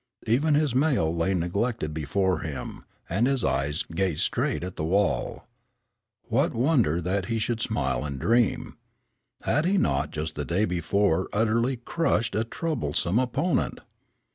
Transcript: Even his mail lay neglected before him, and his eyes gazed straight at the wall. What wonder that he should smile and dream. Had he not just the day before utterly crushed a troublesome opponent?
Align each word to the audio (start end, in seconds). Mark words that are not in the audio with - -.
Even 0.25 0.55
his 0.55 0.73
mail 0.73 1.15
lay 1.15 1.35
neglected 1.35 1.93
before 1.93 2.39
him, 2.39 2.85
and 3.07 3.27
his 3.27 3.43
eyes 3.43 3.83
gazed 3.83 4.21
straight 4.21 4.63
at 4.63 4.75
the 4.75 4.83
wall. 4.83 5.45
What 6.23 6.55
wonder 6.55 6.99
that 6.99 7.27
he 7.27 7.37
should 7.37 7.61
smile 7.61 8.03
and 8.03 8.19
dream. 8.19 8.77
Had 9.43 9.65
he 9.65 9.77
not 9.77 10.09
just 10.09 10.33
the 10.33 10.43
day 10.43 10.65
before 10.65 11.29
utterly 11.31 11.77
crushed 11.77 12.33
a 12.33 12.43
troublesome 12.43 13.19
opponent? 13.19 13.81